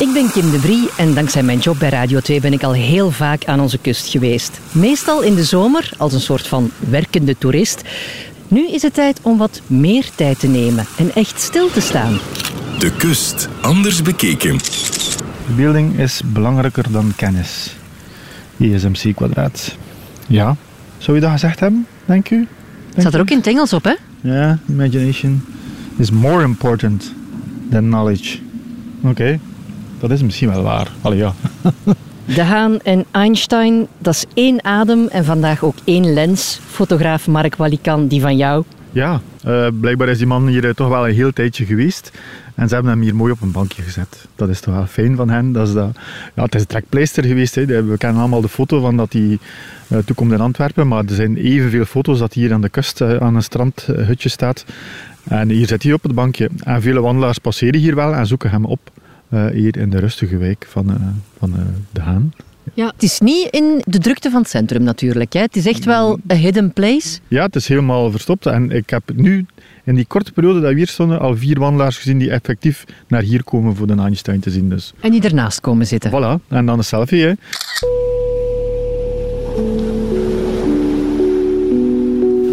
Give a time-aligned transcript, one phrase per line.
[0.00, 2.72] Ik ben Kim de Vrie en dankzij mijn job bij Radio 2 ben ik al
[2.72, 4.60] heel vaak aan onze kust geweest.
[4.72, 7.82] Meestal in de zomer als een soort van werkende toerist.
[8.48, 12.18] Nu is het tijd om wat meer tijd te nemen en echt stil te staan.
[12.78, 14.60] De kust, anders bekeken.
[15.44, 17.76] Verbeelding is belangrijker dan kennis.
[18.56, 19.76] ISMC kwadraat.
[20.26, 20.56] Ja,
[20.98, 22.46] zou je dat gezegd hebben, denk u?
[22.90, 23.94] Het staat er ook in het Engels op, hè?
[24.20, 25.44] Ja, imagination
[25.96, 27.14] is more important
[27.70, 28.38] than knowledge.
[29.02, 29.38] Oké,
[30.00, 30.90] dat is misschien wel waar.
[31.00, 31.32] Allee, ja.
[32.34, 36.60] De Haan en Einstein, dat is één adem en vandaag ook één lens.
[36.66, 38.64] Fotograaf Mark Walikan, die van jou.
[38.92, 42.10] Ja, eh, blijkbaar is die man hier eh, toch wel een heel tijdje geweest.
[42.54, 44.28] En ze hebben hem hier mooi op een bankje gezet.
[44.36, 45.52] Dat is toch wel fijn van hen.
[45.52, 45.90] Dat is dat,
[46.34, 47.54] ja, het is een trekpleister geweest.
[47.54, 47.64] Hè.
[47.66, 49.38] We kennen allemaal de foto van dat hij
[49.88, 50.88] uh, toekomt in Antwerpen.
[50.88, 54.28] Maar er zijn evenveel foto's dat hij hier aan de kust uh, aan een strandhutje
[54.28, 54.64] staat.
[55.24, 56.50] En hier zit hij op het bankje.
[56.64, 58.80] En vele wandelaars passeren hier wel en zoeken hem op.
[59.30, 60.98] Uh, hier in de rustige wijk van,
[61.38, 61.54] van
[61.90, 62.32] De Haan.
[62.74, 65.32] Ja, het is niet in de drukte van het centrum natuurlijk.
[65.32, 65.40] Hè.
[65.40, 67.18] Het is echt wel een hidden place.
[67.28, 68.46] Ja, het is helemaal verstopt.
[68.46, 69.46] En ik heb nu
[69.84, 73.22] in die korte periode dat we hier stonden al vier wandelaars gezien die effectief naar
[73.22, 74.68] hier komen voor de Einstein te zien.
[74.68, 74.92] Dus.
[75.00, 76.10] En die ernaast komen zitten.
[76.10, 77.22] Voilà, en dan een selfie.
[77.22, 77.30] Hè.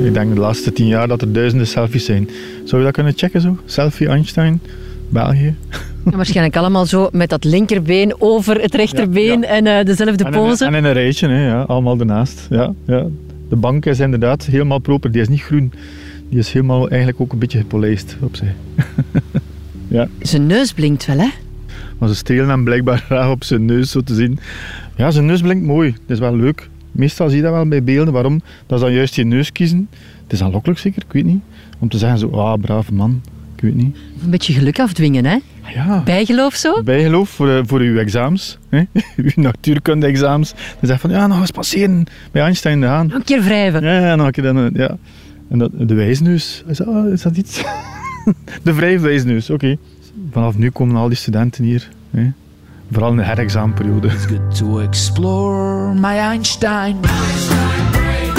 [0.06, 2.30] Ik denk de laatste tien jaar dat er duizenden selfies zijn.
[2.64, 3.58] Zou je dat kunnen checken zo?
[3.66, 4.62] Selfie Einstein,
[5.10, 5.56] België.
[6.16, 10.66] Waarschijnlijk allemaal zo met dat linkerbeen over het rechterbeen ja, en uh, dezelfde en pose.
[10.66, 12.48] En in een rijtje, hè, ja, allemaal ernaast.
[12.50, 13.06] Ja, ja.
[13.50, 15.12] De bank is inderdaad helemaal proper.
[15.12, 15.72] Die is niet groen.
[16.30, 18.52] Die is helemaal eigenlijk ook een beetje gepolijst op zich.
[19.88, 20.08] ja.
[20.20, 21.28] Zijn neus blinkt wel, hè?
[21.98, 24.40] Maar ze stelen hem blijkbaar graag op zijn neus, zo te zien.
[24.96, 25.92] Ja, zijn neus blinkt mooi.
[25.92, 26.70] Dat is wel leuk.
[26.92, 28.14] Meestal zie je dat wel bij beelden.
[28.14, 28.42] Waarom?
[28.66, 29.90] Dat is dan juist je neus kiezen.
[30.24, 31.42] Het is aanlokkelijk zeker, ik weet niet.
[31.80, 33.22] Om te zeggen zo, ah, brave man.
[33.56, 33.98] Ik weet niet.
[34.24, 35.38] Een beetje geluk afdwingen, hè?
[35.74, 36.02] Ja.
[36.06, 36.84] Bijgeloof zo?
[36.84, 38.58] Bijgeloof voor, voor uw examens.
[38.70, 38.84] Hè?
[39.16, 40.52] uw natuurkunde-examens.
[40.52, 43.12] Dan zeg van, ja, nog eens passeren bij Einstein de Haan.
[43.12, 43.84] Een keer wrijven.
[43.84, 44.98] Ja, ja nog een keer dan, ja.
[45.50, 47.64] En dat, de wijsneus, is dat, is dat iets?
[48.64, 49.66] de vrijwijsneus, oké.
[49.66, 49.78] Okay.
[50.32, 51.90] Vanaf nu komen al die studenten hier.
[52.12, 52.32] Hè?
[52.92, 54.08] Vooral in de herexamenperiode.
[54.08, 57.00] It's good to explore my Einstein.
[57.00, 58.34] My Einstein brain.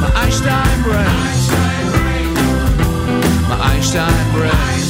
[0.00, 1.06] My Einstein brain.
[3.48, 4.81] My Einstein brain.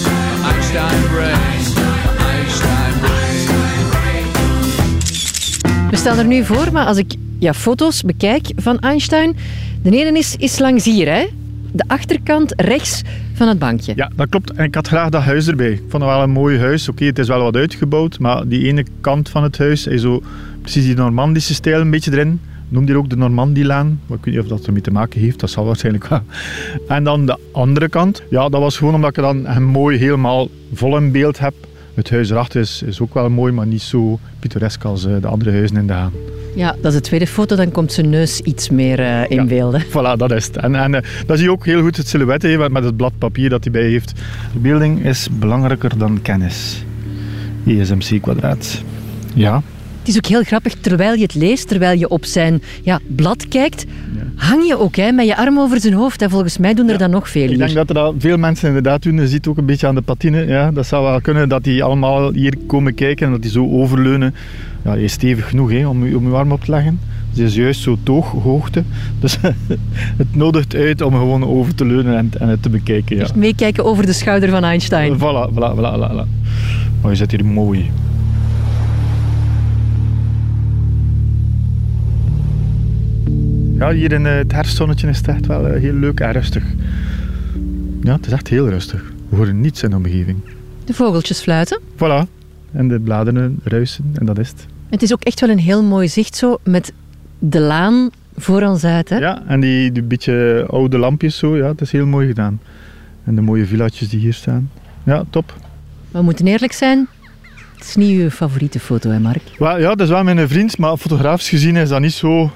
[0.76, 1.50] Einstein brain.
[5.90, 9.36] We staan er nu voor, maar als ik ja, foto's bekijk van Einstein,
[9.82, 11.26] de ene is, is langs hier, hè?
[11.72, 13.02] De achterkant rechts
[13.32, 13.92] van het bankje.
[13.96, 14.52] Ja, dat klopt.
[14.52, 15.70] En ik had graag dat huis erbij.
[15.70, 16.82] Ik vond het wel een mooi huis.
[16.82, 20.00] Oké, okay, het is wel wat uitgebouwd, maar die ene kant van het huis is
[20.00, 20.22] zo
[20.60, 22.40] precies die Normandische stijl een beetje erin.
[22.72, 24.00] Noem die ook de Normandielaan.
[24.08, 25.40] Ik weet niet of dat ermee te maken heeft.
[25.40, 26.20] Dat zal waarschijnlijk wel.
[26.88, 28.22] En dan de andere kant.
[28.30, 31.54] Ja, dat was gewoon omdat ik dan hem mooi helemaal vol in beeld heb.
[31.94, 35.26] Het huis erachter is, is ook wel mooi, maar niet zo pittoresk als uh, de
[35.26, 36.12] andere huizen in de Haan.
[36.54, 39.44] Ja, dat is de tweede foto, dan komt zijn neus iets meer uh, in ja,
[39.44, 39.84] beeld.
[39.84, 40.56] Voilà, dat is het.
[40.56, 43.12] En, en uh, dan zie je ook heel goed het silhouet he, met het blad
[43.18, 44.12] papier dat hij bij heeft.
[44.50, 46.84] Verbeelding is belangrijker dan kennis.
[47.64, 48.82] ISMC kwadraat.
[49.34, 49.62] Ja.
[50.02, 53.48] Het is ook heel grappig, terwijl je het leest, terwijl je op zijn ja, blad
[53.48, 53.86] kijkt,
[54.34, 56.22] hang je ook hè, met je arm over zijn hoofd.
[56.22, 56.98] En volgens mij doen er ja.
[56.98, 59.16] dan nog veel Ik denk dat er dat veel mensen inderdaad doen.
[59.16, 60.46] Je ziet ook een beetje aan de patine.
[60.46, 63.70] Ja, dat zou wel kunnen dat die allemaal hier komen kijken en dat die zo
[63.70, 64.34] overleunen.
[64.84, 67.00] Ja, die is stevig genoeg hè, om, je, om je arm op te leggen.
[67.34, 68.82] Ze is juist zo tooghoogte.
[69.20, 69.38] Dus
[70.22, 73.16] het nodigt uit om gewoon over te leunen en, en het te bekijken.
[73.16, 73.22] Ja.
[73.22, 75.16] Echt meekijken over de schouder van Einstein.
[75.16, 76.10] Voilà, voilà, voilà.
[76.10, 76.26] voilà.
[77.02, 77.90] Maar je zit hier mooi.
[83.82, 86.64] Ja, hier in het herfstzonnetje is het echt wel heel leuk en rustig.
[88.02, 89.12] Ja, het is echt heel rustig.
[89.28, 90.38] We horen niets in de omgeving.
[90.84, 91.80] De vogeltjes fluiten.
[91.96, 92.28] Voilà.
[92.72, 94.66] En de bladeren ruisen en dat is het.
[94.88, 96.92] Het is ook echt wel een heel mooi zicht zo met
[97.38, 99.08] de laan voor ons uit.
[99.08, 99.16] Hè?
[99.16, 101.56] Ja, en die, die beetje oude lampjes zo.
[101.56, 102.60] Ja, het is heel mooi gedaan.
[103.24, 104.70] En de mooie villatjes die hier staan.
[105.04, 105.54] Ja, top.
[106.10, 107.08] We moeten eerlijk zijn,
[107.76, 109.42] het is niet uw favoriete foto, hè Mark?
[109.58, 112.52] Well, ja, dat is wel mijn vriend, maar fotografisch gezien is dat niet zo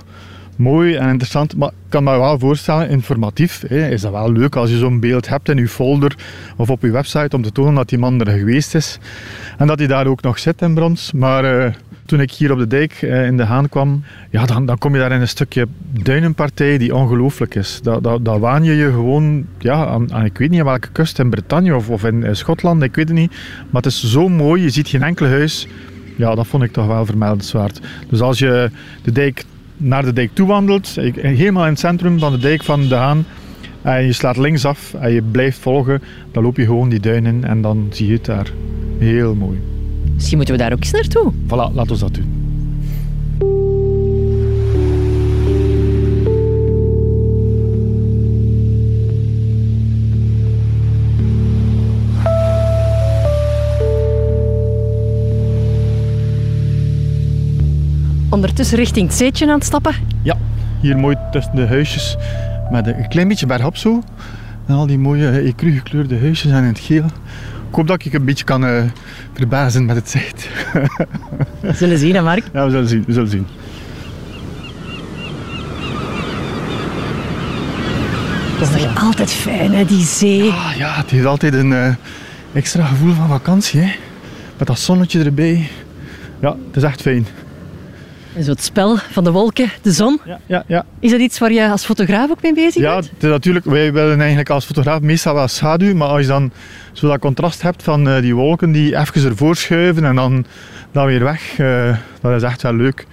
[0.56, 1.56] mooi en interessant.
[1.56, 5.00] Maar ik kan me wel voorstellen, informatief hè, is dat wel leuk als je zo'n
[5.00, 6.16] beeld hebt in je folder
[6.56, 8.98] of op je website om te tonen dat die man er geweest is.
[9.58, 11.12] En dat hij daar ook nog zit in brons.
[11.12, 11.72] Maar uh,
[12.06, 14.94] toen ik hier op de dijk uh, in de Haan kwam, ja, dan, dan kom
[14.94, 15.66] je daar in een stukje
[16.02, 17.80] duinenpartij die ongelooflijk is.
[17.82, 21.18] Dat, dat, dat waan je je gewoon, ja, aan, ik weet niet aan welke kust,
[21.18, 23.30] in Bretagne of, in, in Schotland, ik weet het niet.
[23.70, 25.66] Maar het is zo mooi, je ziet geen enkel huis.
[26.16, 27.80] Ja, dat vond ik toch wel vermeldenswaard.
[28.08, 28.70] Dus als je
[29.02, 29.44] de dijk
[29.76, 33.24] naar de dijk toe wandelt, helemaal in het centrum van de dijk van de Haan,
[33.82, 36.02] en je slaat linksaf en je blijft volgen,
[36.32, 38.52] dan loop je gewoon die duinen en dan zie je het daar.
[38.98, 39.58] Heel mooi.
[40.14, 41.32] Misschien moeten we daar ook eens naartoe.
[41.46, 43.65] Voilà, laat ons dat doen.
[58.66, 59.94] Ondertussen richting het zeetje aan het stappen.
[60.22, 60.36] Ja,
[60.80, 62.16] hier mooi tussen de huisjes
[62.70, 64.02] met een klein beetje bergop zo.
[64.66, 67.04] En al die mooie eh, ecru gekleurde huisjes en in het geel.
[67.68, 68.82] Ik hoop dat ik een beetje kan eh,
[69.32, 70.48] verbazen met het zicht.
[71.60, 72.44] We zullen zien, hè Mark.
[72.52, 73.04] ja, we zullen zien.
[73.06, 73.46] We zullen zien.
[78.58, 80.50] Dat is toch altijd fijn, hè, die zee.
[80.50, 81.94] Ah, ja, het heeft altijd een eh,
[82.52, 83.80] extra gevoel van vakantie.
[83.80, 83.92] Hè?
[84.58, 85.68] Met dat zonnetje erbij.
[86.40, 87.26] Ja, het is echt fijn.
[88.42, 90.20] Zo het spel van de wolken, de zon.
[90.24, 90.84] Ja, ja, ja.
[91.00, 93.10] Is dat iets waar je als fotograaf ook mee bezig Ja, bent?
[93.18, 96.50] is natuurlijk, wij willen eigenlijk als fotograaf meestal wel schaduw, maar als je dan
[96.92, 100.44] zo dat contrast hebt van eh, die wolken die even ervoor schuiven en dan,
[100.92, 103.06] dan weer weg, eh, dat is echt wel leuk.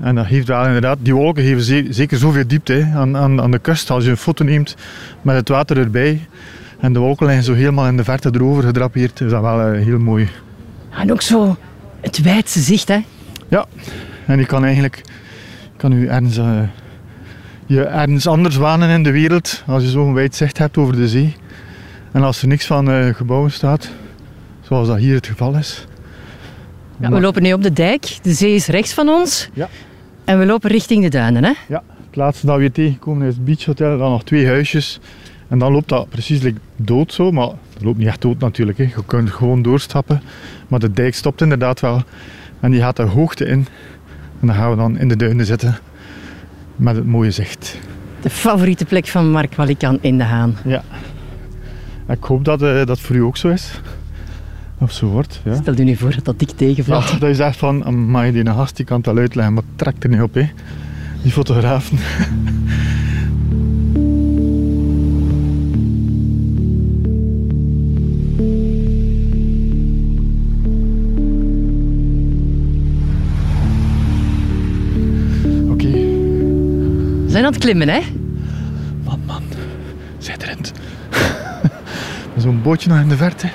[0.00, 3.40] En dat geeft wel inderdaad, die wolken geven ze- zeker zoveel diepte hè, aan, aan,
[3.40, 3.90] aan de kust.
[3.90, 4.76] Als je een foto neemt
[5.22, 6.26] met het water erbij
[6.80, 9.82] en de wolken liggen zo helemaal in de verte erover gedrapeerd, is dat wel eh,
[9.84, 10.28] heel mooi.
[10.90, 11.56] En ook zo
[12.00, 12.98] het wijdse zicht, hè.
[13.48, 13.66] Ja,
[14.26, 15.02] en je kan eigenlijk
[15.72, 16.62] je kan ergens, eh,
[17.66, 21.08] je ergens anders wanen in de wereld als je zo'n wijd zicht hebt over de
[21.08, 21.36] zee.
[22.12, 23.90] En als er niks van eh, gebouwen staat,
[24.60, 25.86] zoals dat hier het geval is.
[27.00, 28.18] Ja, we lopen nu op de dijk.
[28.22, 29.48] De zee is rechts van ons.
[29.52, 29.68] Ja.
[30.24, 31.52] En we lopen richting de duinen, hè.
[31.68, 35.00] Ja, het laatste dat we hier tegenkomen is het Beach Hotel, dan nog twee huisjes.
[35.48, 38.78] En dan loopt dat precies like dood zo, maar dat loopt niet echt dood natuurlijk.
[38.78, 38.84] Hè.
[38.84, 40.22] Je kunt gewoon doorstappen.
[40.68, 42.02] Maar de dijk stopt inderdaad wel.
[42.60, 43.66] En die gaat de hoogte in.
[44.42, 45.78] En dan gaan we dan in de duinen zitten
[46.76, 47.78] met het mooie zicht.
[48.20, 50.56] De favoriete plek van Mark Walikant in de Haan.
[50.64, 50.82] Ja.
[52.08, 53.80] Ik hoop dat eh, dat voor u ook zo is.
[54.78, 55.40] Of zo wordt.
[55.44, 55.54] Ja.
[55.54, 57.08] Stel je nu voor dat dat dik tegenvalt.
[57.08, 59.78] Ja, dat is echt van, amai, die gast die kan het wel uitleggen, maar het
[59.78, 60.50] trekt er niet op, hè.
[61.22, 61.98] Die fotografen.
[77.32, 78.00] zijn aan het klimmen, hè.
[79.04, 79.42] man, man,
[80.18, 80.72] schitterend.
[82.36, 83.46] Zo'n bootje nog in de verte.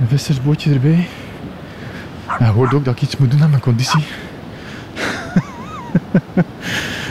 [0.00, 1.06] Een vissersbootje erbij.
[2.38, 4.04] En je hoort ook dat ik iets moet doen aan mijn conditie.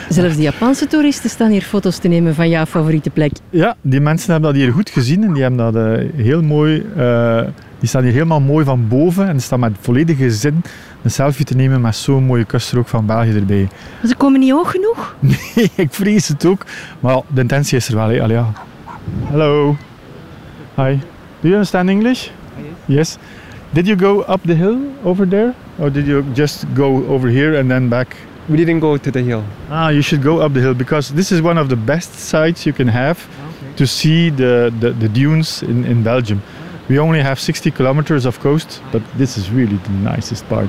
[0.09, 3.31] Zelfs de Japanse toeristen staan hier foto's te nemen van jouw favoriete plek.
[3.49, 6.85] Ja, die mensen hebben dat hier goed gezien en die hebben dat eh, heel mooi.
[6.95, 7.41] eh,
[7.79, 10.61] die staan hier helemaal mooi van boven en staan met volledige zin
[11.01, 13.67] een selfie te nemen met zo'n mooie kuststrook van België erbij.
[13.99, 15.15] Maar ze komen niet hoog genoeg.
[15.55, 16.65] Nee, ik vrees het ook,
[16.99, 18.09] maar de intentie is er wel.
[18.09, 18.21] Hè.
[18.21, 18.51] Allee, ja.
[19.23, 19.75] Hello.
[20.75, 20.97] Hi.
[21.39, 22.29] Do you understand English?
[22.85, 23.17] Yes.
[23.71, 27.59] Did you go up the hill over there, or did you just go over here
[27.59, 28.15] and then back?
[28.45, 29.43] We didn't go to the hill.
[29.69, 32.65] Ah, you should go up the hill because this is one of the best sites
[32.65, 33.17] you can have
[33.75, 36.41] to see the, the, the dunes in, in Belgium.
[36.88, 40.68] We only have 60 kilometers of coast, but this is really the nicest part.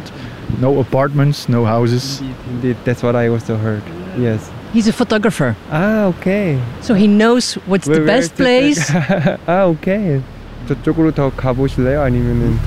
[0.62, 2.22] No apartments, no houses.
[2.50, 3.82] Indeed, that's what I also heard.
[4.18, 4.50] Yes.
[4.74, 6.58] He's a photographer, Ah, okay.
[6.82, 8.92] so he knows what's the Where- where best is the- place.
[9.48, 10.22] 아, 오케이.
[10.68, 12.02] 저쪽으로 더 가보실래요?
[12.02, 12.58] 아니면은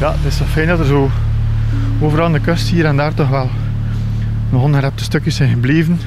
[0.00, 1.10] Ja, het is zo fijn dat er zo
[2.00, 3.48] overal aan de kust hier en daar toch wel
[4.51, 5.99] nog ongerepte stukjes zijn gebleven.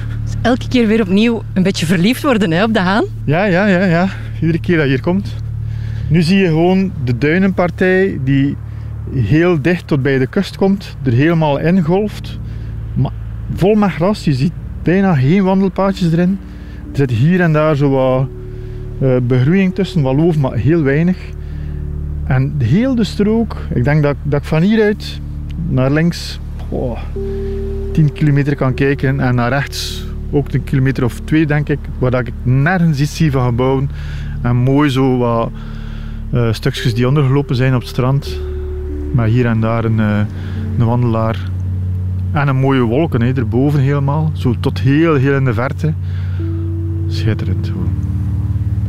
[0.42, 3.04] Elke keer weer opnieuw een beetje verliefd worden hè, op de Haan.
[3.24, 4.08] Ja, ja, ja, ja.
[4.40, 5.34] Iedere keer dat je hier komt.
[6.08, 8.56] Nu zie je gewoon de duinenpartij die
[9.14, 12.38] heel dicht tot bij de kust komt, er helemaal ingolft.
[12.94, 13.12] Maar
[13.54, 16.38] vol met gras, je ziet bijna geen wandelpaadjes erin.
[16.90, 18.28] Er zit hier en daar zo wat
[19.00, 21.16] eh, begroeiing tussen, wat loof, maar heel weinig.
[22.24, 25.20] En heel de strook, ik denk dat, dat ik van hieruit
[25.68, 26.98] naar links oh,
[27.94, 32.14] 10 kilometer kan kijken en naar rechts ook een kilometer of twee denk ik, waar
[32.14, 33.90] ik nergens iets zie van gebouwen
[34.42, 35.50] en mooi zo wat
[36.30, 38.40] eh, stukjes die ondergelopen zijn op het strand,
[39.12, 40.20] maar hier en daar een, eh,
[40.78, 41.38] een wandelaar
[42.32, 45.92] en een mooie wolken hè, erboven helemaal, zo tot heel heel in de verte.
[47.06, 47.92] Schitterend gewoon.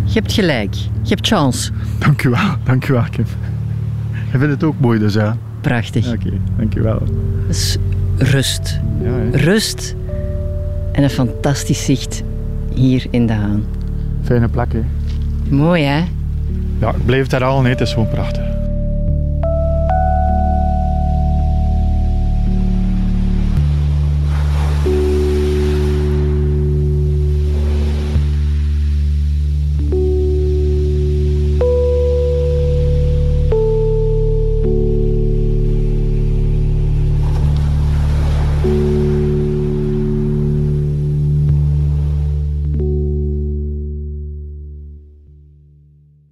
[0.03, 0.73] Je hebt gelijk.
[0.75, 1.71] Je hebt chance.
[1.99, 3.25] Dank u wel, dank u wel Kim.
[4.31, 5.37] Je vindt het ook mooi dus ja.
[5.61, 6.13] Prachtig.
[6.13, 7.03] Oké, dank u wel.
[7.47, 7.77] Is
[8.17, 8.79] rust.
[9.01, 9.37] Ja.
[9.37, 9.95] Rust
[10.91, 12.23] en een fantastisch zicht
[12.73, 13.65] hier in de Haan.
[14.23, 14.83] Fijne plek hè.
[15.49, 16.03] Mooi hè?
[16.79, 17.69] Ja, ik blijf het herhalen, hè.
[17.69, 18.54] het is gewoon prachtig.